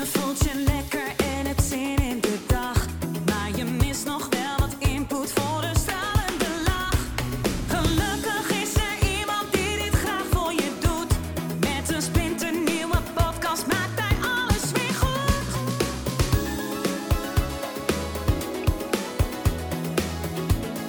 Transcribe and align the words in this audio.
Je 0.00 0.06
voelt 0.06 0.38
je 0.38 0.54
lekker 0.66 1.08
en 1.16 1.46
hebt 1.46 1.62
zin 1.62 1.96
in 1.96 2.20
de 2.20 2.38
dag. 2.46 2.86
Maar 3.26 3.50
je 3.56 3.64
mist 3.64 4.04
nog 4.06 4.28
wel 4.28 4.56
wat 4.58 4.88
input 4.88 5.32
voor 5.32 5.62
een 5.62 5.76
stralende 5.76 6.50
lach. 6.64 6.98
Gelukkig 7.68 8.62
is 8.62 8.74
er 8.74 9.18
iemand 9.18 9.52
die 9.52 9.76
dit 9.82 9.94
graag 9.94 10.24
voor 10.30 10.52
je 10.52 10.70
doet. 10.80 11.12
Met 11.60 11.94
een 11.94 12.02
splinternieuwe 12.02 12.98
podcast 13.14 13.66
maakt 13.66 14.00
hij 14.00 14.16
alles 14.36 14.72
weer 14.72 14.94
goed. 14.94 15.46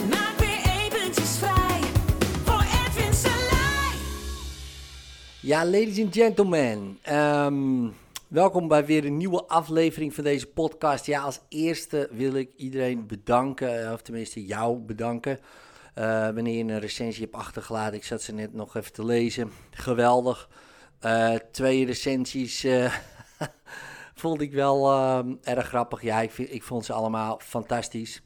Maak 0.09 0.35
weer 0.39 0.61
eventjes 0.81 1.37
vrij 1.37 1.79
voor 2.43 2.63
Edwin 2.85 3.13
Salai. 3.13 3.95
Ja, 5.39 5.65
ladies 5.65 5.99
and 5.99 6.13
gentlemen. 6.15 6.97
ehm, 7.01 7.87
welkom 8.31 8.67
bij 8.67 8.85
weer 8.85 9.05
een 9.05 9.17
nieuwe 9.17 9.45
aflevering 9.45 10.13
van 10.13 10.23
deze 10.23 10.47
podcast. 10.47 11.05
Ja, 11.05 11.21
als 11.21 11.41
eerste 11.49 12.09
wil 12.11 12.33
ik 12.33 12.53
iedereen 12.55 13.07
bedanken, 13.07 13.85
eh, 13.85 13.91
of 13.91 14.01
tenminste 14.01 14.45
jou 14.45 14.77
bedanken. 14.79 15.39
eh, 15.93 16.29
wanneer 16.29 16.57
je 16.57 16.73
een 16.73 16.79
recensie 16.79 17.23
hebt 17.23 17.35
achtergelaten. 17.35 17.97
Ik 17.97 18.03
zat 18.03 18.21
ze 18.21 18.33
net 18.33 18.53
nog 18.53 18.75
even 18.75 18.93
te 18.93 19.05
lezen. 19.05 19.51
Geweldig. 19.71 20.49
Eh, 20.99 21.35
twee 21.51 21.85
recensies 21.85 22.63
eh, 22.63 22.93
vond 24.21 24.41
ik 24.41 24.51
wel 24.51 24.91
erg 25.43 25.67
grappig. 25.67 26.01
Ja, 26.01 26.21
ik, 26.21 26.37
ik 26.37 26.63
vond 26.63 26.85
ze 26.85 26.93
allemaal 26.93 27.39
fantastisch. 27.43 28.21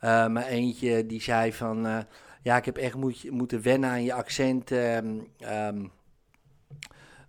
Maar 0.00 0.46
eentje 0.46 1.06
die 1.06 1.22
zei 1.22 1.52
van... 1.52 2.06
ja, 2.42 2.56
ik 2.56 2.64
heb 2.64 2.76
echt 2.76 2.94
moet, 2.94 3.30
moeten 3.30 3.62
wennen 3.62 3.90
aan 3.90 4.04
je 4.04 4.12
accent. 4.12 4.70
ehm, 4.70 5.18
ehm, 5.38 5.84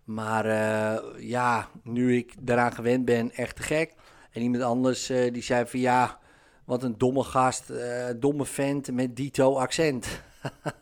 maar 0.06 0.46
eh, 0.46 1.28
ja, 1.30 1.70
nu 1.84 2.16
ik 2.18 2.34
daaraan 2.40 2.74
gewend 2.74 3.06
ben, 3.06 3.32
echt 3.32 3.56
te 3.56 3.64
gek. 3.64 3.94
En 4.32 4.42
iemand 4.42 4.64
anders 4.64 5.10
eh, 5.10 5.34
die 5.34 5.44
zei 5.44 5.66
van 5.66 5.80
ja, 5.80 6.20
wat 6.66 6.84
een 6.84 6.98
domme 6.98 7.24
gast, 7.24 7.70
eh, 7.70 8.10
domme 8.16 8.46
vent 8.46 8.92
met 8.92 9.16
dito 9.16 9.56
accent. 9.56 10.08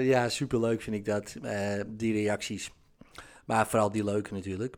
Ja, 0.00 0.28
superleuk 0.28 0.82
vind 0.82 0.96
ik 0.96 1.04
dat, 1.04 1.36
die 1.86 2.12
reacties. 2.12 2.70
Maar 3.44 3.66
vooral 3.66 3.90
die 3.90 4.04
leuke 4.04 4.34
natuurlijk. 4.34 4.76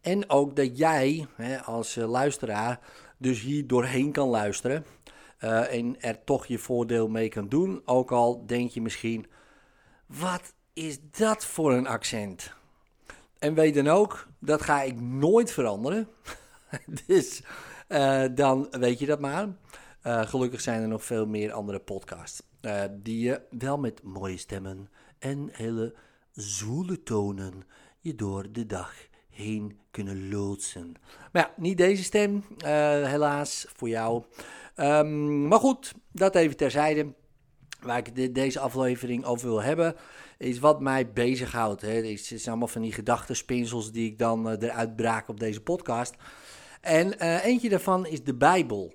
En 0.00 0.30
ook 0.30 0.56
dat 0.56 0.78
jij 0.78 1.26
hè, 1.36 1.62
als 1.62 1.94
luisteraar 1.94 2.80
dus 3.18 3.40
hier 3.40 3.66
doorheen 3.66 4.12
kan 4.12 4.28
luisteren. 4.28 4.84
en 5.38 6.00
er 6.00 6.24
toch 6.24 6.46
je 6.46 6.58
voordeel 6.58 7.08
mee 7.08 7.28
kan 7.28 7.48
doen. 7.48 7.82
Ook 7.84 8.12
al 8.12 8.46
denk 8.46 8.70
je 8.70 8.80
misschien, 8.80 9.26
wat 10.06 10.54
is 10.74 10.98
dat 11.10 11.44
voor 11.44 11.72
een 11.72 11.86
accent? 11.86 12.52
En 13.38 13.54
weet 13.54 13.74
dan 13.74 13.88
ook, 13.88 14.26
dat 14.38 14.62
ga 14.62 14.82
ik 14.82 15.00
nooit 15.00 15.52
veranderen. 15.52 16.08
dus 17.06 17.42
eh, 17.88 18.24
dan 18.34 18.66
weet 18.70 18.98
je 18.98 19.06
dat 19.06 19.20
maar. 19.20 19.48
Eh, 20.02 20.22
gelukkig 20.26 20.60
zijn 20.60 20.82
er 20.82 20.88
nog 20.88 21.04
veel 21.04 21.26
meer 21.26 21.52
andere 21.52 21.78
podcasts. 21.78 22.42
eh, 22.60 22.82
die 22.92 23.20
je 23.24 23.40
wel 23.50 23.78
met 23.78 24.02
mooie 24.02 24.36
stemmen 24.36 24.88
en 25.18 25.48
hele 25.52 25.94
zwoele 26.32 27.02
tonen 27.02 27.62
je 28.00 28.14
door 28.14 28.52
de 28.52 28.66
dag 28.66 28.94
heen 29.30 29.78
kunnen 29.90 30.28
loodsen. 30.28 30.94
Maar 31.32 31.42
ja, 31.42 31.62
niet 31.62 31.76
deze 31.78 32.02
stem, 32.02 32.44
helaas, 33.04 33.66
voor 33.76 33.88
jou. 33.88 34.24
Ehm, 34.74 35.48
maar 35.48 35.58
goed, 35.58 35.94
dat 36.12 36.34
even 36.34 36.56
terzijde 36.56 37.12
waar 37.80 37.98
ik 37.98 38.14
de- 38.14 38.32
deze 38.32 38.60
aflevering 38.60 39.24
over 39.24 39.48
wil 39.48 39.62
hebben, 39.62 39.96
is 40.44 40.58
wat 40.58 40.80
mij 40.80 41.12
bezighoudt. 41.12 41.80
hè. 41.80 41.92
Het 41.92 42.30
is 42.30 42.48
allemaal 42.48 42.68
van 42.68 42.82
die 42.82 42.92
gedachtenspinsels 42.92 43.92
die 43.92 44.10
ik 44.10 44.18
dan 44.18 44.48
eh, 44.48 44.68
eruit 44.68 44.96
braak 44.96 45.28
op 45.28 45.40
deze 45.40 45.60
podcast. 45.60 46.14
En 46.80 47.18
eh, 47.18 47.44
eentje 47.44 47.68
daarvan 47.68 48.06
is 48.06 48.24
de 48.24 48.34
Bijbel. 48.34 48.94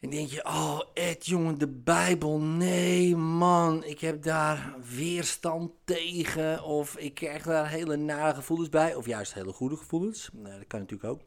En 0.00 0.10
denk 0.10 0.28
je, 0.28 0.44
oh 0.44 0.80
Ed 0.94 1.26
jongen, 1.26 1.58
de 1.58 1.68
Bijbel, 1.68 2.40
nee 2.40 3.16
man, 3.16 3.84
ik 3.84 4.00
heb 4.00 4.22
daar 4.22 4.74
weerstand 4.96 5.70
tegen. 5.84 6.64
Of 6.64 6.96
ik 6.96 7.14
krijg 7.14 7.42
daar 7.42 7.68
hele 7.68 7.96
nare 7.96 8.34
gevoelens 8.34 8.68
bij, 8.68 8.94
of 8.94 9.06
juist 9.06 9.34
hele 9.34 9.52
goede 9.52 9.76
gevoelens. 9.76 10.30
Nou, 10.32 10.58
dat 10.58 10.66
kan 10.66 10.80
natuurlijk 10.80 11.10
ook. 11.10 11.20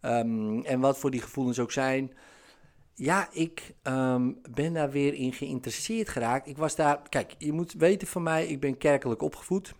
Ehm, 0.00 0.60
en 0.60 0.80
wat 0.80 0.98
voor 0.98 1.10
die 1.10 1.20
gevoelens 1.20 1.58
ook 1.58 1.72
zijn, 1.72 2.12
ja, 3.00 3.28
ik 3.32 3.74
ehm, 3.82 4.32
ben 4.50 4.72
daar 4.72 4.90
weer 4.90 5.14
in 5.14 5.32
geïnteresseerd 5.32 6.08
geraakt. 6.08 6.48
Ik 6.48 6.58
was 6.58 6.76
daar, 6.76 7.08
kijk, 7.08 7.34
je 7.38 7.52
moet 7.52 7.72
weten 7.72 8.08
van 8.08 8.22
mij, 8.22 8.46
ik 8.46 8.60
ben 8.60 8.78
kerkelijk 8.78 9.22
opgevoed. 9.22 9.74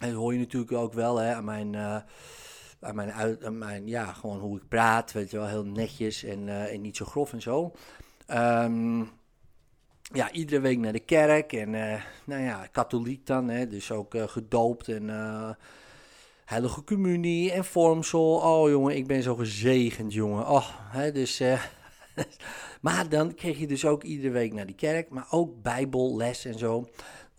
En 0.00 0.08
dat 0.08 0.16
hoor 0.16 0.32
je 0.32 0.38
natuurlijk 0.38 0.72
ook 0.72 0.92
wel 0.92 1.16
hè, 1.16 1.34
aan 1.34 1.44
mijn, 1.44 1.74
eh, 1.74 1.96
aan 2.80 2.94
mijn, 2.94 3.12
aan 3.44 3.58
mijn, 3.58 3.86
ja, 3.86 4.12
gewoon 4.12 4.38
hoe 4.38 4.56
ik 4.56 4.68
praat, 4.68 5.12
weet 5.12 5.30
je 5.30 5.36
wel, 5.36 5.46
heel 5.46 5.64
netjes 5.64 6.24
en, 6.24 6.48
eh, 6.48 6.72
en 6.72 6.80
niet 6.80 6.96
zo 6.96 7.04
grof 7.04 7.32
en 7.32 7.42
zo. 7.42 7.72
Ehm, 8.26 9.00
ja, 10.12 10.32
iedere 10.32 10.60
week 10.60 10.78
naar 10.78 10.92
de 10.92 11.00
kerk 11.00 11.52
en, 11.52 11.74
eh, 11.74 12.02
nou 12.24 12.42
ja, 12.42 12.66
katholiek 12.66 13.26
dan, 13.26 13.48
hè, 13.48 13.66
dus 13.66 13.92
ook 13.92 14.14
gedoopt 14.18 14.88
en 14.88 15.08
heilige 16.44 16.84
communie 16.84 17.52
en 17.52 17.64
vormsel. 17.64 18.34
Oh 18.34 18.68
jongen, 18.68 18.96
ik 18.96 19.06
ben 19.06 19.22
zo 19.22 19.34
gezegend, 19.34 20.12
jongen. 20.12 20.48
Oh, 20.48 20.68
hè, 20.90 21.12
dus... 21.12 21.42
maar 22.80 23.08
dan 23.08 23.34
kreeg 23.34 23.58
je 23.58 23.66
dus 23.66 23.84
ook 23.84 24.02
iedere 24.02 24.32
week 24.32 24.52
naar 24.52 24.66
die 24.66 24.74
kerk, 24.74 25.08
maar 25.08 25.26
ook 25.30 25.62
bijbelles 25.62 26.44
en 26.44 26.58
zo. 26.58 26.88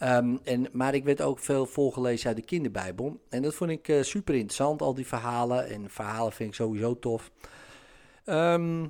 Ehm, 0.01 0.37
en, 0.43 0.67
maar 0.71 0.93
ik 0.93 1.03
werd 1.03 1.21
ook 1.21 1.39
veel 1.39 1.65
voorgelezen 1.65 2.27
uit 2.27 2.35
de 2.35 2.43
kinderbijbel. 2.43 3.21
En 3.29 3.41
dat 3.41 3.55
vond 3.55 3.71
ik 3.71 3.87
eh, 3.87 4.01
super 4.01 4.33
interessant, 4.33 4.81
al 4.81 4.93
die 4.93 5.07
verhalen. 5.07 5.69
En 5.69 5.89
verhalen 5.89 6.31
vind 6.33 6.49
ik 6.49 6.55
sowieso 6.55 6.99
tof. 6.99 7.31
Ehm, 8.23 8.87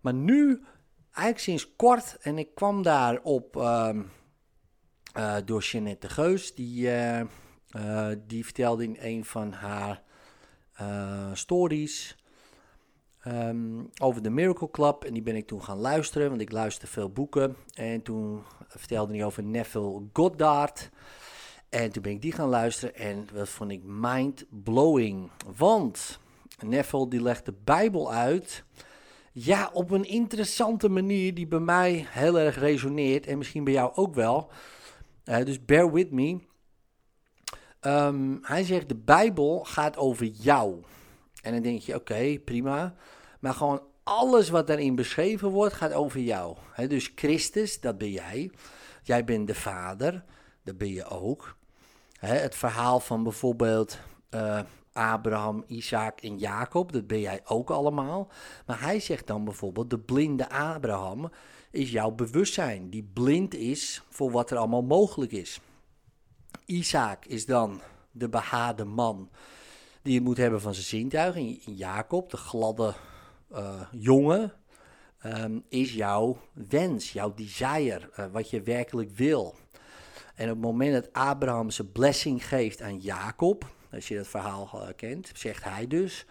maar 0.00 0.14
nu, 0.14 0.62
eigenlijk 1.04 1.38
sinds 1.38 1.76
kort, 1.76 2.16
en 2.20 2.38
ik 2.38 2.54
kwam 2.54 2.82
daar 2.82 3.20
op 3.22 3.56
ehm, 3.56 4.02
eh, 5.12 5.36
door 5.44 5.62
Jeanette 5.62 6.06
de 6.06 6.12
Geus. 6.12 6.54
Die, 6.54 6.90
eh, 6.90 8.08
die 8.26 8.44
vertelde 8.44 8.84
in 8.84 8.96
een 9.00 9.24
van 9.24 9.52
haar 9.52 10.02
stories 11.32 12.16
ehm, 13.22 13.84
over 14.00 14.22
de 14.22 14.30
Miracle 14.30 14.70
Club. 14.70 15.04
En 15.04 15.12
die 15.12 15.22
ben 15.22 15.36
ik 15.36 15.46
toen 15.46 15.62
gaan 15.62 15.78
luisteren, 15.78 16.28
want 16.28 16.40
ik 16.40 16.52
luister 16.52 16.88
veel 16.88 17.10
boeken. 17.10 17.56
En 17.74 18.02
toen 18.02 18.42
vertelde 18.68 19.14
hij 19.14 19.24
over 19.24 19.42
Neville 19.42 20.02
Goddard. 20.12 20.90
En 21.68 21.92
toen 21.92 22.02
ben 22.02 22.12
ik 22.12 22.22
die 22.22 22.32
gaan 22.32 22.48
luisteren 22.48 22.94
en 22.94 23.26
dat 23.32 23.48
vond 23.48 23.70
ik 23.70 23.80
mind-blowing. 23.84 25.30
Want 25.56 26.18
Neville 26.64 27.08
die 27.08 27.22
legt 27.22 27.44
de 27.44 27.54
Bijbel 27.64 28.12
uit... 28.12 28.64
Ja, 29.34 29.70
op 29.72 29.90
een 29.90 30.04
interessante 30.04 30.88
manier 30.88 31.34
die 31.34 31.46
bij 31.46 31.58
mij 31.58 32.06
heel 32.08 32.38
erg 32.38 32.58
resoneert. 32.58 33.26
En 33.26 33.38
misschien 33.38 33.64
bij 33.64 33.72
jou 33.72 33.92
ook 33.94 34.14
wel. 34.14 34.50
Eh, 35.24 35.44
dus 35.44 35.64
bear 35.64 35.92
with 35.92 36.10
me. 36.10 36.38
Ehm, 37.80 38.36
hij 38.42 38.64
zegt, 38.64 38.88
de 38.88 38.94
Bijbel 38.94 39.64
gaat 39.64 39.96
over 39.96 40.26
jou. 40.26 40.82
En 41.42 41.52
dan 41.52 41.62
denk 41.62 41.80
je, 41.80 41.94
oké, 41.94 42.38
prima. 42.44 42.94
Maar 43.40 43.54
gewoon 43.54 43.82
alles 44.02 44.48
wat 44.48 44.66
daarin 44.66 44.94
beschreven 44.94 45.48
wordt, 45.48 45.74
gaat 45.74 45.92
over 45.92 46.20
jou. 46.20 46.56
Hè, 46.72 46.86
dus 46.86 47.12
Christus, 47.14 47.80
dat 47.80 47.98
ben 47.98 48.10
jij. 48.10 48.50
Jij 49.02 49.24
bent 49.24 49.46
de 49.46 49.54
Vader, 49.54 50.24
dat 50.64 50.78
ben 50.78 50.88
je 50.88 51.04
ook. 51.04 51.56
Hè, 52.18 52.34
het 52.34 52.54
verhaal 52.54 53.00
van 53.00 53.22
bijvoorbeeld 53.22 53.98
eh, 54.30 54.60
Abraham, 54.92 55.64
Isaac 55.66 56.20
en 56.20 56.38
Jacob, 56.38 56.92
dat 56.92 57.06
ben 57.06 57.20
jij 57.20 57.40
ook 57.44 57.70
allemaal. 57.70 58.28
Maar 58.66 58.80
hij 58.80 59.00
zegt 59.00 59.26
dan 59.26 59.44
bijvoorbeeld, 59.44 59.90
de 59.90 59.98
blinde 59.98 60.50
Abraham 60.50 61.30
is 61.70 61.90
jouw 61.90 62.10
bewustzijn. 62.10 62.90
Die 62.90 63.10
blind 63.12 63.54
is 63.54 64.02
voor 64.08 64.30
wat 64.30 64.50
er 64.50 64.56
allemaal 64.56 64.82
mogelijk 64.82 65.32
is. 65.32 65.60
Isaac 66.64 67.26
is 67.26 67.46
dan 67.46 67.80
de 68.10 68.28
behaarde 68.28 68.84
man 68.84 69.30
die 70.02 70.14
het 70.14 70.24
moet 70.24 70.36
hebben 70.36 70.60
van 70.60 70.74
zijn 70.74 70.86
zintuigen. 70.86 71.60
En 71.66 71.74
Jacob, 71.74 72.30
de 72.30 72.36
gladde 72.36 72.94
eh, 73.50 73.80
jongen, 73.92 74.52
ehm, 75.18 75.58
is 75.68 75.92
jouw 75.92 76.38
wens, 76.52 77.12
jouw 77.12 77.34
desire, 77.34 78.10
eh, 78.14 78.26
wat 78.32 78.50
je 78.50 78.62
werkelijk 78.62 79.10
wil. 79.10 79.54
En 80.34 80.48
op 80.48 80.54
het 80.54 80.64
moment 80.64 80.92
dat 80.92 81.12
Abraham 81.12 81.70
zijn 81.70 81.92
blessing 81.92 82.48
geeft 82.48 82.82
aan 82.82 82.98
Jacob, 82.98 83.66
als 83.92 84.08
je 84.08 84.16
dat 84.16 84.28
verhaal 84.28 84.70
eh, 84.72 84.88
kent, 84.96 85.30
zegt 85.34 85.64
hij 85.64 85.86
dus, 85.86 86.26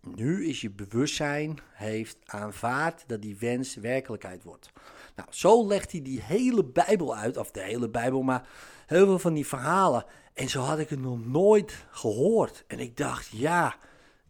nu 0.00 0.48
is 0.48 0.60
je 0.60 0.70
bewustzijn 0.70 1.58
heeft 1.72 2.16
aanvaard 2.24 3.04
dat 3.06 3.22
die 3.22 3.36
wens 3.38 3.74
werkelijkheid 3.74 4.42
wordt. 4.42 4.70
Nou, 5.16 5.28
zo 5.32 5.66
legt 5.66 5.92
hij 5.92 6.02
die 6.02 6.20
hele 6.22 6.64
Bijbel 6.64 7.16
uit, 7.16 7.36
of 7.36 7.50
de 7.50 7.60
hele 7.60 7.88
Bijbel, 7.88 8.22
maar 8.22 8.48
heel 8.86 9.04
veel 9.06 9.18
van 9.18 9.34
die 9.34 9.46
verhalen. 9.46 10.04
En 10.40 10.48
zo 10.48 10.60
had 10.60 10.78
ik 10.78 10.88
het 10.88 11.00
nog 11.00 11.26
nooit 11.26 11.86
gehoord. 11.90 12.64
En 12.66 12.78
ik 12.78 12.96
dacht, 12.96 13.28
ja, 13.28 13.76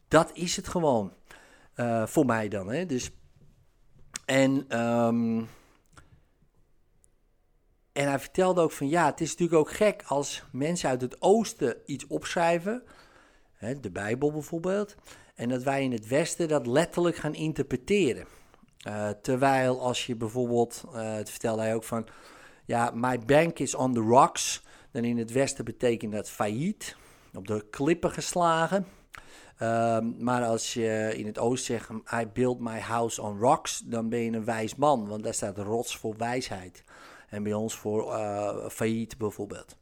dat 0.08 0.30
is 0.32 0.56
het 0.56 0.68
gewoon. 0.68 1.12
Eh, 1.74 2.06
voor 2.06 2.26
mij 2.26 2.48
dan, 2.48 2.68
hè. 2.72 2.86
Dus, 2.86 3.10
en, 4.24 4.64
ehm, 4.68 5.38
en 7.92 8.08
hij 8.08 8.18
vertelde 8.18 8.60
ook 8.60 8.72
van, 8.72 8.88
ja, 8.88 9.06
het 9.06 9.20
is 9.20 9.30
natuurlijk 9.30 9.58
ook 9.58 9.72
gek 9.72 10.02
als 10.06 10.42
mensen 10.52 10.88
uit 10.88 11.00
het 11.00 11.22
oosten 11.22 11.76
iets 11.86 12.06
opschrijven. 12.06 12.82
hè, 13.52 13.80
de 13.80 13.90
Bijbel 13.90 14.32
bijvoorbeeld, 14.32 14.94
en 15.34 15.48
dat 15.48 15.62
wij 15.62 15.82
in 15.82 15.92
het 15.92 16.06
Westen 16.06 16.48
dat 16.48 16.66
letterlijk 16.66 17.16
gaan 17.16 17.34
interpreteren. 17.34 18.26
Uh, 18.86 19.08
terwijl 19.08 19.80
als 19.80 20.06
je 20.06 20.16
bijvoorbeeld, 20.16 20.84
uh, 20.86 21.14
het 21.14 21.30
vertelde 21.30 21.62
hij 21.62 21.74
ook 21.74 21.84
van, 21.84 22.06
ja, 22.64 22.90
my 22.94 23.18
bank 23.18 23.58
is 23.58 23.74
on 23.74 23.94
the 23.94 24.00
rocks, 24.00 24.62
dan 24.90 25.04
in 25.04 25.18
het 25.18 25.32
Westen 25.32 25.64
betekent 25.64 26.12
dat 26.12 26.30
failliet, 26.30 26.96
op 27.34 27.46
de 27.46 27.66
klippen 27.70 28.10
geslagen. 28.10 28.86
Um, 29.62 30.14
maar 30.18 30.44
als 30.44 30.74
je 30.74 31.12
in 31.16 31.26
het 31.26 31.38
oosten 31.38 31.74
zegt, 31.74 31.90
I 32.22 32.26
build 32.32 32.60
my 32.60 32.78
house 32.78 33.22
on 33.22 33.38
rocks, 33.38 33.82
dan 33.84 34.08
ben 34.08 34.18
je 34.18 34.32
een 34.32 34.44
wijs 34.44 34.74
man, 34.74 35.08
want 35.08 35.22
daar 35.22 35.34
staat 35.34 35.58
rots 35.58 35.96
voor 35.96 36.14
wijsheid. 36.16 36.84
En 37.28 37.42
bij 37.42 37.52
ons 37.52 37.74
voor 37.74 38.12
uh, 38.12 38.68
failliet 38.68 39.18
bijvoorbeeld. 39.18 39.76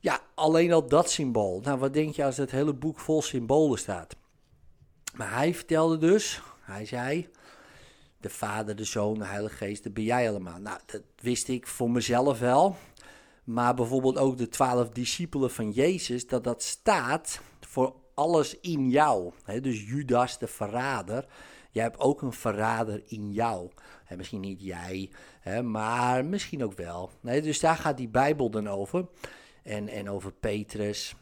Ja, 0.00 0.20
alleen 0.34 0.72
al 0.72 0.86
dat 0.86 1.10
symbool. 1.10 1.60
Nou, 1.60 1.78
wat 1.78 1.94
denk 1.94 2.14
je 2.14 2.24
als 2.24 2.36
het 2.36 2.50
hele 2.50 2.74
boek 2.74 2.98
vol 2.98 3.22
symbolen 3.22 3.78
staat? 3.78 4.16
Maar 5.14 5.34
hij 5.34 5.54
vertelde 5.54 5.98
dus, 5.98 6.42
hij 6.60 6.86
zei, 6.86 7.28
de 8.20 8.30
Vader, 8.30 8.76
de 8.76 8.84
Zoon, 8.84 9.18
de 9.18 9.24
Heilige 9.24 9.56
Geest, 9.56 9.82
dat 9.82 9.94
ben 9.94 10.04
jij 10.04 10.28
allemaal. 10.28 10.58
Nou, 10.58 10.78
dat 10.86 11.02
wist 11.20 11.48
ik 11.48 11.66
voor 11.66 11.90
mezelf 11.90 12.38
wel. 12.38 12.76
Maar 13.52 13.74
bijvoorbeeld 13.74 14.18
ook 14.18 14.38
de 14.38 14.48
twaalf 14.48 14.88
discipelen 14.88 15.50
van 15.50 15.70
Jezus, 15.70 16.26
dat 16.26 16.44
dat 16.44 16.62
staat 16.62 17.40
voor 17.60 17.94
alles 18.14 18.60
in 18.60 18.90
jou. 18.90 19.32
dus 19.60 19.84
Judas, 19.84 20.38
de 20.38 20.46
verrader, 20.46 21.26
jij 21.70 21.82
hebt 21.82 21.98
ook 21.98 22.22
een 22.22 22.32
verrader 22.32 23.02
in 23.06 23.32
jou. 23.32 23.70
misschien 24.16 24.40
niet 24.40 24.62
jij, 24.62 25.10
maar 25.62 26.24
misschien 26.24 26.64
ook 26.64 26.76
wel. 26.76 27.10
dus 27.20 27.60
daar 27.60 27.76
gaat 27.76 27.96
die 27.96 28.08
Bijbel 28.08 28.50
dan 28.50 28.68
over. 28.68 29.08
En, 29.62 29.88
en 29.88 30.10
over 30.10 30.32
Petrus. 30.32 31.14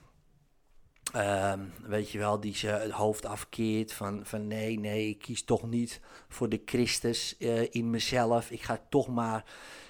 Ehm, 1.13 1.61
weet 1.83 2.11
je 2.11 2.19
wel, 2.19 2.41
die 2.41 2.55
ze 2.55 2.67
het 2.67 2.91
hoofd 2.91 3.27
afkeert 3.27 3.93
van, 3.93 4.21
van 4.25 4.47
nee, 4.47 4.79
nee, 4.79 5.09
ik 5.09 5.19
kies 5.19 5.45
toch 5.45 5.69
niet 5.69 6.01
voor 6.29 6.49
de 6.49 6.63
Christus 6.65 7.35
uh, 7.39 7.67
in 7.71 7.91
mezelf. 7.91 8.51
Ik 8.51 8.63
ga 8.63 8.81
toch 8.89 9.09
maar, 9.09 9.45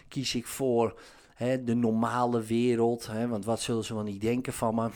kies 0.08 0.34
ik 0.34 0.46
voor 0.46 1.00
hè, 1.38 1.64
de 1.64 1.74
normale 1.74 2.42
wereld. 2.42 3.06
Hè, 3.06 3.28
want 3.28 3.44
wat 3.44 3.60
zullen 3.60 3.84
ze 3.84 3.94
wel 3.94 4.02
niet 4.02 4.20
denken 4.20 4.52
van 4.52 4.74
me? 4.74 4.88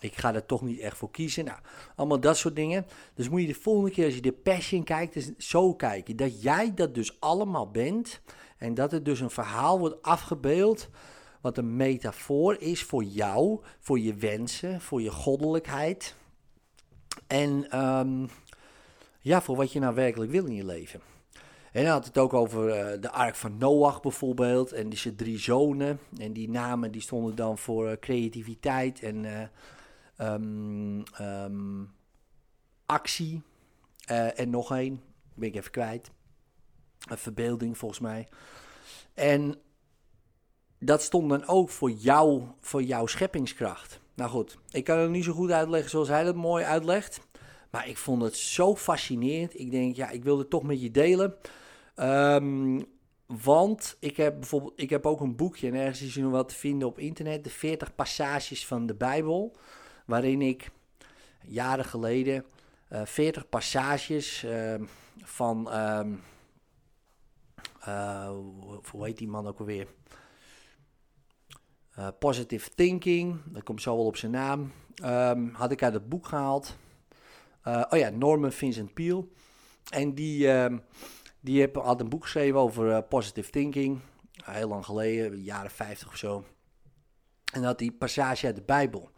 Ik 0.00 0.16
ga 0.16 0.34
er 0.34 0.46
toch 0.46 0.62
niet 0.62 0.80
echt 0.80 0.96
voor 0.96 1.10
kiezen. 1.10 1.44
Nou, 1.44 1.58
allemaal 1.96 2.20
dat 2.20 2.36
soort 2.36 2.56
dingen. 2.56 2.86
Dus 3.14 3.28
moet 3.28 3.40
je 3.40 3.46
de 3.46 3.54
volgende 3.54 3.90
keer 3.90 4.04
als 4.04 4.14
je 4.14 4.20
de 4.20 4.32
passion 4.32 4.84
kijkt, 4.84 5.14
dus 5.14 5.36
zo 5.36 5.74
kijken. 5.74 6.16
Dat 6.16 6.42
jij 6.42 6.74
dat 6.74 6.94
dus 6.94 7.20
allemaal 7.20 7.70
bent. 7.70 8.20
En 8.56 8.74
dat 8.74 8.90
het 8.90 9.04
dus 9.04 9.20
een 9.20 9.30
verhaal 9.30 9.78
wordt 9.78 10.02
afgebeeld 10.02 10.88
wat 11.40 11.58
een 11.58 11.76
metafoor 11.76 12.56
is 12.60 12.82
voor 12.82 13.04
jou, 13.04 13.60
voor 13.78 13.98
je 13.98 14.14
wensen, 14.14 14.80
voor 14.80 15.02
je 15.02 15.10
goddelijkheid. 15.10 16.14
En 17.26 17.78
um, 17.80 18.28
ja, 19.20 19.42
voor 19.42 19.56
wat 19.56 19.72
je 19.72 19.80
nou 19.80 19.94
werkelijk 19.94 20.30
wil 20.30 20.44
in 20.44 20.54
je 20.54 20.64
leven. 20.64 21.00
En 21.72 21.82
hij 21.82 21.90
had 21.90 22.04
het 22.04 22.18
ook 22.18 22.34
over 22.34 22.92
uh, 22.94 23.00
de 23.00 23.10
ark 23.10 23.34
van 23.34 23.58
Noach 23.58 24.00
bijvoorbeeld. 24.00 24.72
En 24.72 24.88
die 24.88 25.14
drie 25.14 25.38
zonen. 25.38 25.98
En 26.18 26.32
die 26.32 26.50
namen 26.50 26.90
die 26.90 27.00
stonden 27.00 27.34
dan 27.34 27.58
voor 27.58 27.90
uh, 27.90 27.96
creativiteit 28.00 29.02
en 29.02 29.24
uh, 29.24 30.32
um, 30.32 31.02
um, 31.20 31.90
actie. 32.86 33.42
en 34.34 34.50
nog 34.50 34.72
één, 34.72 35.02
ben 35.34 35.48
ik 35.48 35.54
even 35.54 35.70
kwijt. 35.70 36.10
Verbeelding 36.98 37.78
volgens 37.78 38.00
mij. 38.00 38.28
En 39.14 39.54
dat 40.78 41.02
stond 41.02 41.28
dan 41.28 41.46
ook 41.46 41.70
voor 41.70 41.90
jou, 41.90 42.42
voor 42.60 42.82
jouw 42.82 43.06
scheppingskracht. 43.06 44.00
Nou 44.14 44.30
goed, 44.30 44.58
ik 44.70 44.84
kan 44.84 44.98
het 44.98 45.10
niet 45.10 45.24
zo 45.24 45.32
goed 45.32 45.50
uitleggen 45.50 45.90
zoals 45.90 46.08
hij 46.08 46.24
dat 46.24 46.34
mooi 46.34 46.64
uitlegt. 46.64 47.20
Maar 47.70 47.88
ik 47.88 47.96
vond 47.96 48.22
het 48.22 48.36
zo 48.36 48.76
fascinerend. 48.76 49.58
Ik 49.58 49.70
denk, 49.70 49.96
ja, 49.96 50.10
ik 50.10 50.24
wil 50.24 50.38
het 50.38 50.50
toch 50.50 50.62
met 50.62 50.80
je 50.80 50.90
delen. 50.90 51.34
Um, 52.00 52.84
want 53.26 53.96
ik 54.00 54.16
heb 54.16 54.38
bijvoorbeeld, 54.38 54.72
ik 54.76 54.90
heb 54.90 55.06
ook 55.06 55.20
een 55.20 55.36
boekje 55.36 55.68
en 55.68 55.74
ergens 55.74 56.02
is 56.02 56.16
nog 56.16 56.30
wat 56.30 56.48
te 56.48 56.54
vinden 56.54 56.88
op 56.88 56.98
internet. 56.98 57.44
De 57.44 57.50
40 57.50 57.94
passages 57.94 58.66
van 58.66 58.86
de 58.86 58.94
Bijbel. 58.94 59.56
Waarin 60.06 60.42
ik 60.42 60.70
jaren 61.42 61.84
geleden 61.84 62.44
uh, 62.92 63.04
40 63.04 63.48
passages 63.48 64.44
uh, 64.44 64.74
van, 65.22 65.78
um, 65.78 66.20
uh, 67.88 68.30
hoe 68.90 69.04
heet 69.04 69.18
die 69.18 69.28
man 69.28 69.46
ook 69.46 69.58
alweer? 69.58 69.86
Uh, 71.98 72.08
positive 72.18 72.70
Thinking, 72.74 73.40
dat 73.46 73.62
komt 73.62 73.82
zo 73.82 73.96
wel 73.96 74.06
op 74.06 74.16
zijn 74.16 74.32
naam. 74.32 74.72
Had 75.52 75.70
ik 75.70 75.82
uit 75.82 75.94
het 75.94 76.08
boek 76.08 76.26
gehaald. 76.26 76.76
Oh 77.64 77.98
ja, 77.98 78.08
Norman 78.10 78.52
Vincent 78.52 78.94
Peale. 78.94 79.26
En 79.90 80.14
die, 80.14 80.48
die 81.40 81.60
heb, 81.60 81.76
had 81.76 82.00
een 82.00 82.08
boek 82.08 82.22
geschreven 82.22 82.58
over 82.58 82.86
uh, 82.86 82.98
positive 83.08 83.50
thinking. 83.50 84.00
Heel 84.44 84.68
lang 84.68 84.84
geleden, 84.84 85.42
jaren 85.42 85.70
50 85.70 86.08
of 86.08 86.16
zo. 86.16 86.44
En 87.52 87.62
had 87.62 87.78
die 87.78 87.92
passage 87.92 88.46
uit 88.46 88.56
de 88.56 88.62
Bijbel. 88.62 89.10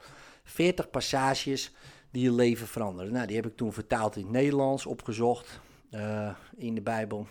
40 0.44 0.90
passages 0.90 1.72
die 2.10 2.22
je 2.22 2.32
leven 2.32 2.66
veranderen. 2.66 3.12
Nou, 3.12 3.26
die 3.26 3.36
heb 3.36 3.46
ik 3.46 3.56
toen 3.56 3.72
vertaald 3.72 4.16
in 4.16 4.22
het 4.22 4.32
Nederlands, 4.32 4.86
opgezocht 4.86 5.60
in 6.56 6.74
de 6.74 6.80
Bijbel. 6.82 7.26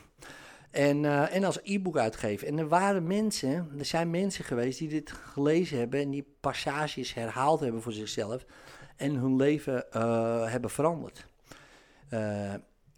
En, 0.71 1.03
uh, 1.03 1.35
en 1.35 1.43
als 1.43 1.59
e-book 1.63 1.97
uitgeven. 1.97 2.47
En 2.47 2.57
er 2.57 2.67
waren 2.67 3.07
mensen, 3.07 3.71
er 3.77 3.85
zijn 3.85 4.09
mensen 4.09 4.43
geweest 4.43 4.79
die 4.79 4.87
dit 4.87 5.11
gelezen 5.11 5.77
hebben 5.77 5.99
en 5.99 6.09
die 6.09 6.35
passages 6.39 7.13
herhaald 7.13 7.59
hebben 7.59 7.81
voor 7.81 7.91
zichzelf 7.91 8.45
en 8.95 9.15
hun 9.15 9.35
leven 9.35 9.85
hebben 10.49 10.69
veranderd. 10.69 11.27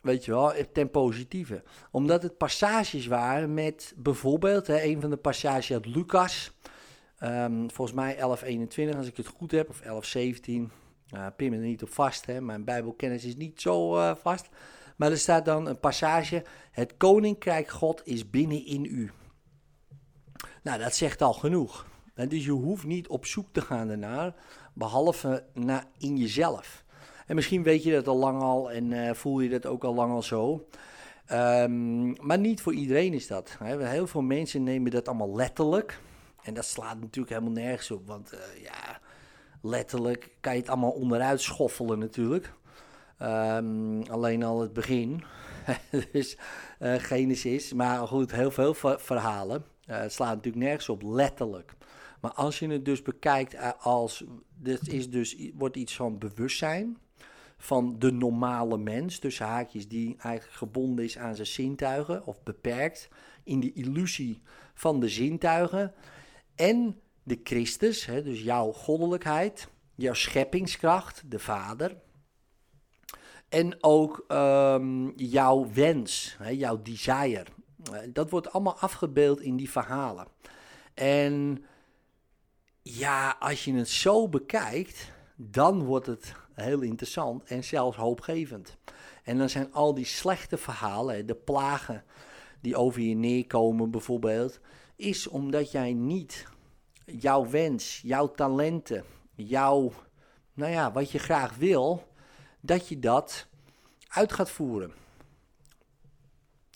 Weet 0.03 0.25
je 0.25 0.31
wel, 0.31 0.53
ten 0.73 0.91
positieve. 0.91 1.63
Omdat 1.91 2.23
het 2.23 2.37
passages 2.37 3.07
waren 3.07 3.53
met 3.53 3.93
bijvoorbeeld, 3.97 4.67
hè, 4.67 4.81
een 4.81 5.01
van 5.01 5.09
de 5.09 5.17
passages 5.17 5.71
uit 5.71 5.85
Lucas, 5.85 6.57
um, 7.19 7.71
volgens 7.71 7.97
mij 7.97 8.15
1121 8.15 8.95
als 8.95 9.07
ik 9.07 9.17
het 9.17 9.27
goed 9.27 9.51
heb, 9.51 9.69
of 9.69 9.79
1117. 9.79 10.71
Uh, 11.13 11.27
pin 11.35 11.49
me 11.49 11.55
er 11.55 11.61
niet 11.61 11.83
op 11.83 11.89
vast, 11.89 12.25
hè, 12.25 12.41
mijn 12.41 12.63
bijbelkennis 12.63 13.25
is 13.25 13.35
niet 13.35 13.61
zo 13.61 13.91
vast. 14.15 14.49
Maar 14.95 15.11
er 15.11 15.17
staat 15.17 15.45
dan 15.45 15.67
een 15.67 15.79
passage: 15.79 16.43
Het 16.71 16.97
koninkrijk 16.97 17.69
God 17.69 18.01
is 18.05 18.29
binnenin 18.29 18.85
u. 18.85 19.11
Nou, 20.63 20.79
dat 20.79 20.95
zegt 20.95 21.21
al 21.21 21.33
genoeg. 21.33 21.87
dus 22.13 22.45
je 22.45 22.51
hoeft 22.51 22.85
niet 22.85 23.07
op 23.07 23.25
zoek 23.25 23.47
te 23.51 23.61
gaan 23.61 23.87
daarnaar, 23.87 24.35
behalve 24.73 25.45
naar 25.53 25.85
in 25.97 26.17
jezelf. 26.17 26.82
En 27.27 27.35
misschien 27.35 27.63
weet 27.63 27.83
je 27.83 27.91
dat 27.91 28.07
al 28.07 28.17
lang 28.17 28.41
al 28.41 28.71
en 28.71 28.91
uh, 28.91 29.13
voel 29.13 29.39
je 29.39 29.49
dat 29.49 29.65
ook 29.65 29.83
al 29.83 29.93
lang 29.93 30.11
al 30.11 30.23
zo. 30.23 30.67
Um, 31.31 32.25
maar 32.25 32.39
niet 32.39 32.61
voor 32.61 32.73
iedereen 32.73 33.13
is 33.13 33.27
dat. 33.27 33.57
Heel 33.63 34.07
veel 34.07 34.21
mensen 34.21 34.63
nemen 34.63 34.91
dat 34.91 35.07
allemaal 35.07 35.35
letterlijk. 35.35 35.99
En 36.43 36.53
dat 36.53 36.65
slaat 36.65 36.99
natuurlijk 36.99 37.29
helemaal 37.29 37.63
nergens 37.63 37.91
op. 37.91 38.07
Want 38.07 38.33
uh, 38.33 38.63
ja, 38.63 38.99
letterlijk 39.61 40.29
kan 40.39 40.53
je 40.53 40.59
het 40.59 40.69
allemaal 40.69 40.91
onderuit 40.91 41.41
schoffelen 41.41 41.99
natuurlijk. 41.99 42.53
Um, 43.21 44.03
alleen 44.03 44.43
al 44.43 44.61
het 44.61 44.73
begin. 44.73 45.23
dus 46.11 46.37
uh, 46.79 46.93
Genesis. 46.95 47.73
Maar 47.73 48.07
goed, 48.07 48.31
heel 48.31 48.51
veel 48.51 48.73
verhalen. 48.97 49.63
Uh, 49.89 50.01
slaat 50.07 50.35
natuurlijk 50.35 50.63
nergens 50.63 50.89
op, 50.89 51.03
letterlijk. 51.03 51.73
Maar 52.21 52.31
als 52.31 52.59
je 52.59 52.67
het 52.67 52.85
dus 52.85 53.01
bekijkt 53.01 53.55
als. 53.79 54.23
Dit 54.55 54.87
is 54.87 55.09
dus, 55.09 55.51
wordt 55.53 55.75
iets 55.75 55.95
van 55.95 56.17
bewustzijn. 56.17 56.97
Van 57.63 57.95
de 57.99 58.11
normale 58.11 58.77
mens. 58.77 59.19
Tussen 59.19 59.45
haakjes 59.45 59.87
die 59.87 60.15
eigenlijk 60.19 60.57
gebonden 60.57 61.05
is 61.05 61.17
aan 61.17 61.35
zijn 61.35 61.47
zintuigen. 61.47 62.25
Of 62.25 62.43
beperkt. 62.43 63.09
In 63.43 63.59
de 63.59 63.73
illusie 63.73 64.41
van 64.73 64.99
de 64.99 65.09
zintuigen. 65.09 65.93
En 66.55 66.99
de 67.23 67.39
Christus, 67.43 68.05
hè, 68.05 68.23
dus 68.23 68.41
jouw 68.41 68.71
goddelijkheid. 68.71 69.67
Jouw 69.95 70.13
scheppingskracht, 70.13 71.23
de 71.31 71.39
Vader 71.39 71.95
en 73.53 73.83
ook 73.83 74.25
um, 74.27 75.13
jouw 75.15 75.71
wens, 75.73 76.35
hè, 76.39 76.49
jouw 76.49 76.81
desire. 76.81 77.45
Eh, 77.91 77.99
dat 78.09 78.29
wordt 78.29 78.51
allemaal 78.51 78.77
afgebeeld 78.79 79.41
in 79.41 79.55
die 79.55 79.69
verhalen. 79.69 80.27
En 80.93 81.65
ja, 82.81 83.35
als 83.39 83.65
je 83.65 83.73
het 83.73 83.89
zo 83.89 84.29
bekijkt, 84.29 85.11
dan 85.35 85.83
wordt 85.83 86.05
het 86.05 86.33
heel 86.53 86.81
interessant 86.81 87.43
en 87.43 87.63
zelfs 87.63 87.97
hoopgevend. 87.97 88.77
En 89.23 89.37
dan 89.37 89.49
zijn 89.49 89.73
al 89.73 89.93
die 89.93 90.05
slechte 90.05 90.57
verhalen, 90.57 91.25
de 91.25 91.35
plagen 91.35 92.03
die 92.61 92.75
over 92.75 93.01
je 93.01 93.15
neerkomen 93.15 93.91
bijvoorbeeld, 93.91 94.59
is 94.95 95.27
omdat 95.27 95.71
jij 95.71 95.93
niet 95.93 96.47
jouw 97.05 97.49
wens, 97.49 98.01
jouw 98.03 98.31
talenten, 98.31 99.03
jouw, 99.35 99.91
nou 100.53 100.71
ja, 100.71 100.91
wat 100.91 101.11
je 101.11 101.19
graag 101.19 101.55
wil, 101.55 102.07
dat 102.59 102.87
je 102.87 102.99
dat 102.99 103.47
uit 104.07 104.33
gaat 104.33 104.49
voeren. 104.49 104.93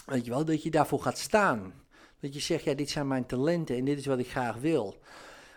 Weet 0.05 0.25
je 0.25 0.31
wel, 0.31 0.45
dat 0.45 0.63
je 0.63 0.71
daarvoor 0.71 1.01
gaat 1.01 1.17
staan. 1.17 1.73
Dat 2.19 2.33
je 2.33 2.39
zegt, 2.39 2.63
ja, 2.63 2.73
dit 2.73 2.89
zijn 2.89 3.07
mijn 3.07 3.25
talenten 3.25 3.75
en 3.75 3.85
dit 3.85 3.97
is 3.97 4.05
wat 4.05 4.19
ik 4.19 4.29
graag 4.29 4.55
wil. 4.55 4.97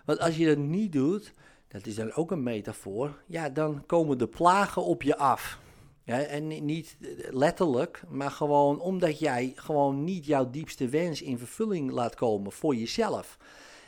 Want 0.05 0.19
als 0.19 0.37
je 0.37 0.47
dat 0.47 0.57
niet 0.57 0.93
doet, 0.93 1.33
dat 1.71 1.87
is 1.87 1.95
dan 1.95 2.13
ook 2.13 2.31
een 2.31 2.43
metafoor, 2.43 3.23
ja, 3.27 3.49
dan 3.49 3.87
komen 3.87 4.19
de 4.19 4.29
plagen 4.29 4.85
op 4.85 5.03
je 5.03 5.17
af. 5.17 5.59
En 6.05 6.65
niet 6.65 6.97
letterlijk, 7.31 8.03
maar 8.09 8.31
gewoon 8.31 8.81
omdat 8.81 9.19
jij 9.19 9.53
gewoon 9.55 10.05
niet 10.05 10.27
jouw 10.27 10.51
diepste 10.51 10.89
wens 10.89 11.23
in 11.23 11.39
vervulling 11.39 11.91
laat 11.91 12.15
komen 12.15 12.53
voor 12.53 12.75
jezelf. 12.75 13.39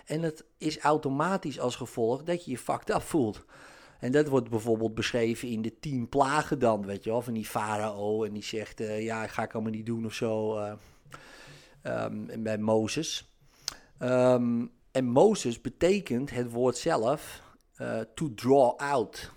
En 0.06 0.22
het 0.22 0.44
is 0.58 0.78
automatisch 0.78 1.60
als 1.60 1.76
gevolg 1.76 2.22
dat 2.22 2.44
je 2.44 2.50
je 2.50 2.58
fucked 2.58 2.90
up 2.94 3.02
voelt. 3.02 3.44
En 3.98 4.12
dat 4.12 4.28
wordt 4.28 4.50
bijvoorbeeld 4.50 4.94
beschreven 4.94 5.48
in 5.48 5.62
de 5.62 5.78
tien 5.78 6.08
plagen 6.08 6.58
dan, 6.58 6.86
weet 6.86 7.04
je 7.04 7.10
wel, 7.10 7.22
van 7.22 7.32
die 7.32 7.46
farao. 7.46 8.24
En 8.24 8.32
die 8.32 8.42
zegt, 8.42 8.80
uh, 8.80 9.02
ja, 9.02 9.26
ga 9.26 9.42
ik 9.42 9.52
allemaal 9.52 9.72
niet 9.72 9.86
doen 9.86 10.06
of 10.06 10.14
zo, 10.14 10.58
uh, 11.82 12.06
bij 12.38 12.58
Mozes. 12.58 13.34
Um, 13.98 14.70
en 14.90 15.04
Mozes 15.04 15.60
betekent 15.60 16.30
het 16.30 16.50
woord 16.50 16.76
zelf 16.76 17.42
to 18.14 18.34
draw 18.34 18.76
out. 18.76 19.30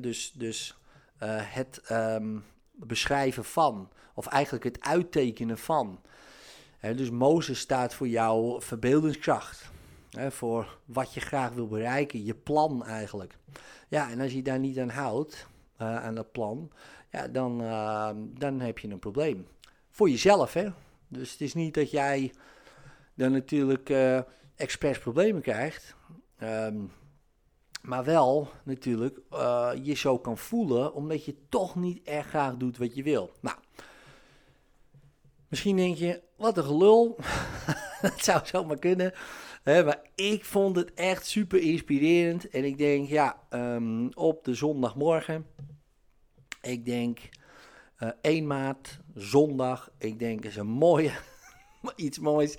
dus 0.00 0.32
dus 0.32 0.78
het 1.18 1.90
um, 1.90 2.44
beschrijven 2.72 3.44
van, 3.44 3.88
of 4.14 4.26
eigenlijk 4.26 4.64
het 4.64 4.80
uittekenen 4.80 5.58
van. 5.58 6.00
dus 6.80 7.10
Mozes 7.10 7.58
staat 7.58 7.94
voor 7.94 8.08
jouw 8.08 8.60
verbeeldingskracht. 8.60 9.70
voor 10.28 10.78
wat 10.84 11.14
je 11.14 11.20
graag 11.20 11.50
wil 11.52 11.68
bereiken, 11.68 12.24
je 12.24 12.34
plan 12.34 12.84
eigenlijk. 12.84 13.36
Ja, 13.88 14.10
en 14.10 14.20
als 14.20 14.32
je 14.32 14.42
daar 14.42 14.58
niet 14.58 14.78
aan 14.78 14.88
houdt, 14.88 15.46
uh, 15.80 16.04
aan 16.04 16.14
dat 16.14 16.32
plan, 16.32 16.70
ja, 17.10 17.28
dan, 17.28 17.62
uh, 17.62 18.10
dan 18.38 18.60
heb 18.60 18.78
je 18.78 18.88
een 18.88 18.98
probleem. 18.98 19.46
Voor 19.90 20.10
jezelf, 20.10 20.52
hè. 20.52 20.68
Dus 21.08 21.32
het 21.32 21.40
is 21.40 21.54
niet 21.54 21.74
dat 21.74 21.90
jij 21.90 22.32
dan 23.14 23.32
natuurlijk 23.32 23.92
expres 24.56 24.98
problemen 24.98 25.42
krijgt. 25.42 25.94
Um, 26.42 26.92
maar 27.84 28.04
wel 28.04 28.48
natuurlijk 28.64 29.20
je 29.82 29.94
zo 29.94 30.18
kan 30.18 30.38
voelen, 30.38 30.94
omdat 30.94 31.24
je 31.24 31.36
toch 31.48 31.76
niet 31.76 32.02
erg 32.04 32.26
graag 32.26 32.56
doet 32.56 32.78
wat 32.78 32.94
je 32.94 33.02
wil. 33.02 33.32
Nou, 33.40 33.56
misschien 35.48 35.76
denk 35.76 35.96
je, 35.96 36.22
wat 36.36 36.56
een 36.56 36.64
gelul. 36.64 37.16
dat 38.02 38.18
zou 38.18 38.40
zomaar 38.44 38.78
kunnen 38.78 39.12
maar 39.64 40.00
ik 40.14 40.44
vond 40.44 40.76
het 40.76 40.94
echt 40.94 41.26
super 41.26 41.60
inspirerend. 41.60 42.48
En 42.48 42.64
ik 42.64 42.78
denk, 42.78 43.08
ja, 43.08 43.38
um, 43.50 44.08
op 44.14 44.44
de 44.44 44.54
zondagmorgen. 44.54 45.46
Ik 46.62 46.84
denk 46.84 47.18
uh, 47.98 48.08
1 48.20 48.46
maart, 48.46 48.98
zondag. 49.14 49.90
Ik 49.98 50.18
denk, 50.18 50.44
is 50.44 50.56
een 50.56 50.66
mooie, 50.66 51.12
iets 51.96 52.18
moois 52.18 52.58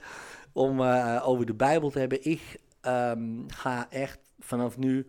om 0.53 0.79
uh, 0.79 1.23
over 1.25 1.45
de 1.45 1.53
Bijbel 1.53 1.89
te 1.89 1.99
hebben. 1.99 2.25
Ik 2.25 2.59
um, 2.81 3.45
ga 3.47 3.91
echt 3.91 4.19
vanaf 4.45 4.77
nu 4.77 5.07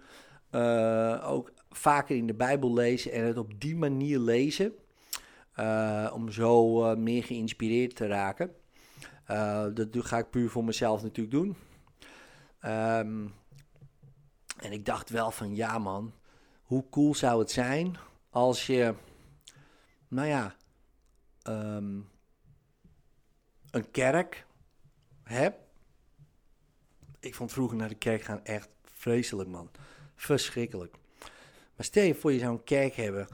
uh, 0.51 1.25
ook 1.31 1.53
vaker 1.71 2.17
in 2.17 2.27
de 2.27 2.35
Bijbel 2.35 2.73
lezen 2.73 3.13
en 3.13 3.25
het 3.25 3.39
op 3.39 3.61
die 3.61 3.77
manier 3.77 4.19
lezen. 4.19 4.73
Uh, 5.59 6.11
om 6.15 6.31
zo 6.31 6.97
meer 6.97 7.25
geïnspireerd 7.25 7.97
te 7.97 8.07
raken. 8.07 8.55
dat 9.75 9.89
ga 9.93 10.19
ik 10.19 10.31
puur 10.31 10.51
voor 10.51 10.65
mezelf 10.65 11.03
natuurlijk 11.03 11.37
doen. 11.37 11.57
Um, 12.67 13.35
en 14.57 14.73
ik 14.73 14.85
dacht 14.85 15.11
wel 15.11 15.31
van 15.31 15.55
ja 15.55 15.79
man, 15.79 16.15
hoe 16.63 16.89
cool 16.91 17.15
zou 17.15 17.41
het 17.41 17.51
zijn 17.51 17.97
als 18.31 18.67
je, 18.67 18.95
nou 20.09 20.29
ja, 20.29 20.57
um, 21.49 22.09
een 23.71 23.91
kerk 23.91 24.47
hebt. 25.23 25.59
Ik 27.21 27.35
vond 27.35 27.53
vroeger 27.53 27.77
naar 27.77 27.89
de 27.89 27.95
kerk 27.95 28.23
gaan 28.23 28.45
echt 28.45 28.69
vreselijk 29.07 29.49
man, 29.49 29.71
verschrikkelijk. 30.17 30.95
Maar 31.77 31.87
stel 31.87 32.05
je 32.05 32.15
voor 32.15 32.33
je 32.33 32.39
zou 32.39 32.53
een 32.53 32.65
kerk 32.65 32.95
hebben 32.95 33.27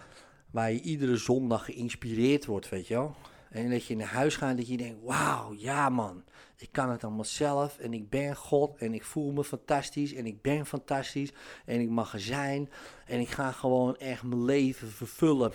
waar 0.50 0.72
je 0.72 0.80
iedere 0.80 1.16
zondag 1.16 1.64
geïnspireerd 1.64 2.46
wordt, 2.46 2.68
weet 2.68 2.86
je 2.86 2.94
wel. 2.94 3.14
En 3.50 3.70
dat 3.70 3.86
je 3.86 3.96
naar 3.96 4.06
huis 4.06 4.36
gaat 4.36 4.50
en 4.50 4.56
dat 4.56 4.68
je 4.68 4.76
denkt, 4.76 4.98
wauw, 5.02 5.54
ja 5.54 5.88
man, 5.88 6.24
ik 6.56 6.68
kan 6.72 6.90
het 6.90 7.04
allemaal 7.04 7.24
zelf 7.24 7.78
en 7.78 7.92
ik 7.92 8.10
ben 8.10 8.36
God 8.36 8.76
en 8.76 8.94
ik 8.94 9.04
voel 9.04 9.32
me 9.32 9.44
fantastisch 9.44 10.14
en 10.14 10.26
ik 10.26 10.42
ben 10.42 10.66
fantastisch 10.66 11.32
en 11.64 11.80
ik 11.80 11.88
mag 11.88 12.12
er 12.12 12.20
zijn 12.20 12.70
en 13.06 13.20
ik 13.20 13.28
ga 13.28 13.52
gewoon 13.52 13.96
echt 13.96 14.22
mijn 14.22 14.44
leven 14.44 14.88
vervullen 14.88 15.52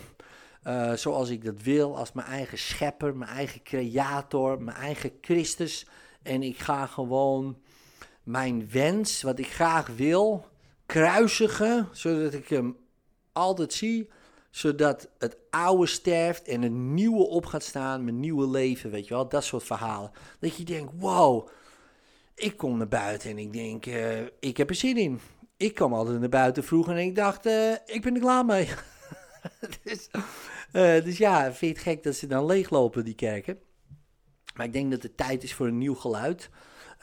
uh, 0.64 0.92
zoals 0.92 1.28
ik 1.28 1.44
dat 1.44 1.62
wil, 1.62 1.96
als 1.96 2.12
mijn 2.12 2.26
eigen 2.26 2.58
schepper, 2.58 3.16
mijn 3.16 3.30
eigen 3.30 3.62
creator, 3.62 4.62
mijn 4.62 4.76
eigen 4.76 5.12
Christus. 5.20 5.86
En 6.22 6.42
ik 6.42 6.58
ga 6.58 6.86
gewoon 6.86 7.56
mijn 8.28 8.70
wens, 8.70 9.22
wat 9.22 9.38
ik 9.38 9.46
graag 9.46 9.86
wil, 9.86 10.46
kruisigen, 10.86 11.88
zodat 11.92 12.34
ik 12.34 12.48
hem 12.48 12.76
altijd 13.32 13.72
zie 13.72 14.08
zodat 14.50 15.08
het 15.18 15.36
oude 15.50 15.86
sterft 15.86 16.48
en 16.48 16.62
het 16.62 16.72
nieuwe 16.72 17.26
op 17.26 17.46
gaat 17.46 17.62
staan, 17.62 18.04
mijn 18.04 18.20
nieuwe 18.20 18.48
leven, 18.48 18.90
weet 18.90 19.08
je 19.08 19.14
wel, 19.14 19.28
dat 19.28 19.44
soort 19.44 19.64
verhalen. 19.64 20.10
Dat 20.40 20.56
je 20.56 20.64
denkt, 20.64 20.92
wow, 20.96 21.48
ik 22.34 22.56
kom 22.56 22.76
naar 22.76 22.88
buiten 22.88 23.30
en 23.30 23.38
ik 23.38 23.52
denk, 23.52 23.86
uh, 23.86 24.20
ik 24.40 24.56
heb 24.56 24.68
er 24.68 24.74
zin 24.74 24.96
in. 24.96 25.20
Ik 25.56 25.74
kwam 25.74 25.94
altijd 25.94 26.20
naar 26.20 26.28
buiten 26.28 26.64
vroeger 26.64 26.92
en 26.96 27.04
ik 27.04 27.14
dacht, 27.14 27.46
uh, 27.46 27.72
ik 27.72 28.02
ben 28.02 28.14
er 28.14 28.20
klaar 28.20 28.44
mee. 28.44 28.68
dus, 29.84 30.08
uh, 30.72 31.04
dus, 31.04 31.18
ja, 31.18 31.42
vind 31.42 31.58
je 31.60 31.66
het 31.66 31.78
gek 31.78 32.02
dat 32.02 32.14
ze 32.14 32.26
dan 32.26 32.46
leeglopen, 32.46 33.04
die 33.04 33.14
kerken? 33.14 33.58
Maar 34.54 34.66
ik 34.66 34.72
denk 34.72 34.90
dat 34.90 35.02
het 35.02 35.16
tijd 35.16 35.42
is 35.42 35.54
voor 35.54 35.66
een 35.66 35.78
nieuw 35.78 35.94
geluid. 35.94 36.50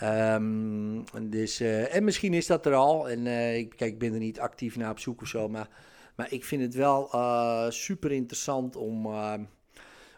Um, 0.03 1.03
dus, 1.29 1.59
en 1.59 2.03
misschien 2.03 2.33
is 2.33 2.47
dat 2.47 2.65
er 2.65 2.73
al. 2.73 3.09
En 3.09 3.23
kijk, 3.23 3.81
ik 3.81 3.99
ben 3.99 4.13
er 4.13 4.19
niet 4.19 4.39
actief 4.39 4.75
naar 4.75 4.91
op 4.91 4.99
zoek 4.99 5.21
of 5.21 5.27
zo, 5.27 5.49
maar 5.49 5.69
maar 6.15 6.33
ik 6.33 6.45
vind 6.45 6.61
het 6.61 6.73
wel 6.73 7.09
uh, 7.13 7.69
super 7.69 8.11
interessant 8.11 8.75
om, 8.75 9.07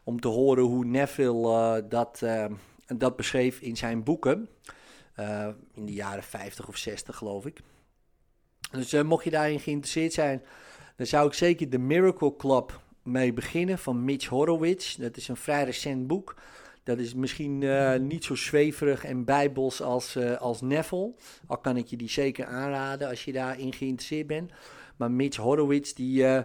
om 0.04 0.20
te 0.20 0.28
horen 0.28 0.64
hoe 0.64 0.86
Neville 0.86 1.86
dat, 1.90 2.24
dat 2.98 3.16
beschreef 3.16 3.60
in 3.60 3.78
zijn 3.78 4.04
boeken. 4.04 4.50
in 5.74 5.86
de 5.86 5.94
jaren 5.94 6.24
50 6.24 6.68
of 6.68 6.78
60, 6.78 7.16
geloof 7.16 7.46
ik. 7.46 7.62
Dus 8.72 9.04
mocht 9.04 9.24
je 9.24 9.30
daarin 9.30 9.60
geïnteresseerd 9.60 10.14
zijn, 10.14 10.44
dan 10.96 11.06
zou 11.06 11.28
ik 11.28 11.34
zeker 11.34 11.70
de 11.70 11.78
Miracle 11.78 12.36
Club 12.36 12.82
mee 13.04 13.34
beginnen 13.34 13.78
van 13.78 14.06
Mitch 14.06 14.28
Horowitz. 14.28 14.96
Dat 14.96 15.18
is 15.18 15.28
een 15.28 15.38
vrij 15.38 15.64
recent 15.64 16.08
boek. 16.08 16.36
Dat 16.88 16.98
is 17.00 17.14
misschien 17.14 17.62
uh, 17.62 17.96
niet 17.96 18.24
zo 18.24 18.36
zweverig 18.36 19.04
en 19.04 19.26
bijbels 19.26 19.82
als, 19.82 20.16
uh, 20.16 20.38
als 20.38 20.62
Neville. 20.62 21.14
Al 21.48 21.58
kan 21.58 21.78
ik 21.78 21.88
je 21.88 21.98
die 21.98 22.10
zeker 22.10 22.46
aanraden 22.46 23.10
als 23.10 23.26
je 23.26 23.32
daarin 23.32 23.74
geïnteresseerd 23.74 24.28
bent. 24.28 24.52
Maar 24.96 25.12
Mitch 25.12 25.38
Horowitz, 25.38 25.94
die, 25.94 26.24
uh, 26.24 26.40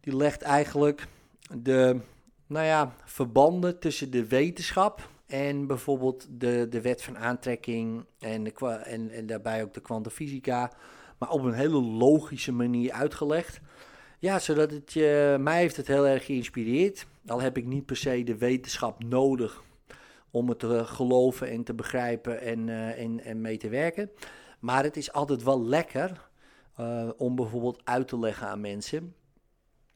die 0.00 0.16
legt 0.16 0.42
eigenlijk 0.42 1.06
de 1.56 2.00
nou 2.46 2.66
ja, 2.66 2.94
verbanden 3.04 3.78
tussen 3.78 4.10
de 4.10 4.26
wetenschap 4.26 5.08
en 5.26 5.66
bijvoorbeeld 5.66 6.26
de, 6.30 6.66
de 6.70 6.80
wet 6.80 7.02
van 7.02 7.18
aantrekking 7.18 8.04
en, 8.18 8.44
de, 8.44 8.52
en, 8.84 9.10
en 9.10 9.26
daarbij 9.26 9.62
ook 9.62 9.74
de 9.74 9.80
kwantumfysica, 9.80 10.72
maar 11.18 11.30
op 11.30 11.42
een 11.42 11.54
hele 11.54 11.82
logische 11.82 12.52
manier 12.52 12.92
uitgelegd. 12.92 13.60
Ja, 14.18 14.38
zodat 14.38 14.70
het 14.70 14.92
je, 14.92 15.36
mij 15.40 15.58
heeft 15.58 15.76
het 15.76 15.86
heel 15.86 16.06
erg 16.06 16.24
geïnspireerd. 16.24 17.06
Al 17.26 17.40
heb 17.40 17.56
ik 17.56 17.66
niet 17.66 17.86
per 17.86 17.96
se 17.96 18.22
de 18.22 18.36
wetenschap 18.36 19.04
nodig 19.04 19.62
om 20.30 20.48
het 20.48 20.58
te 20.58 20.84
geloven 20.84 21.50
en 21.50 21.64
te 21.64 21.74
begrijpen 21.74 22.40
en, 22.40 22.68
uh, 22.68 23.00
en, 23.00 23.24
en 23.24 23.40
mee 23.40 23.56
te 23.56 23.68
werken. 23.68 24.10
Maar 24.58 24.84
het 24.84 24.96
is 24.96 25.12
altijd 25.12 25.42
wel 25.42 25.64
lekker 25.64 26.28
uh, 26.80 27.08
om 27.16 27.36
bijvoorbeeld 27.36 27.80
uit 27.84 28.08
te 28.08 28.18
leggen 28.18 28.46
aan 28.46 28.60
mensen 28.60 29.14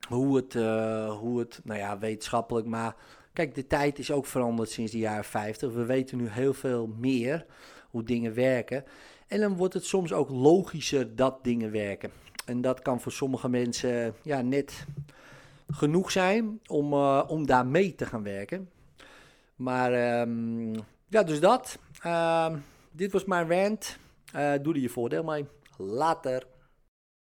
hoe 0.09 0.37
het, 0.37 0.53
hoe 1.19 1.39
het, 1.39 1.61
nou 1.65 1.81
ja, 1.81 1.99
wetenschappelijk, 1.99 2.67
maar 2.67 2.97
kijk, 3.33 3.55
de 3.55 3.67
tijd 3.67 3.99
is 3.99 4.11
ook 4.11 4.27
veranderd 4.27 4.71
sinds 4.71 4.93
de 4.93 4.99
jaren 4.99 5.25
50. 5.25 5.73
We 5.73 5.85
weten 5.85 6.19
nu 6.19 6.29
heel 6.29 6.55
veel 6.55 6.87
meer 6.99 7.47
hoe 7.91 8.03
dingen 8.03 8.35
werken. 8.35 8.85
En 9.27 9.41
dan 9.41 9.57
wordt 9.57 9.75
het 9.75 9.85
soms 9.85 10.13
ook 10.13 10.31
logischer 10.31 11.17
dat 11.17 11.45
dingen 11.45 11.71
werken. 11.71 12.11
En 12.45 12.61
dat 12.61 12.83
kan 12.83 13.01
voor 13.01 13.13
sommige 13.13 13.49
mensen 13.49 14.15
ja, 14.23 14.41
net 14.41 14.87
genoeg 15.69 16.11
zijn 16.11 16.61
om, 16.67 16.93
uh, 16.93 17.23
om 17.27 17.47
daar 17.47 17.67
mee 17.67 17.95
te 17.95 18.07
gaan 18.07 18.23
werken. 18.23 18.71
Maar 19.57 20.21
um, 20.21 20.75
ja, 21.09 21.23
dus 21.23 21.41
dat. 21.41 21.79
Uh, 22.07 22.53
dit 22.91 23.13
was 23.13 23.25
mijn 23.25 23.51
rant. 23.51 23.99
Uh, 24.37 24.53
doe 24.63 24.75
er 24.75 24.81
je 24.81 24.89
voordeel 24.89 25.25
mee. 25.25 25.47
Later. 25.77 26.47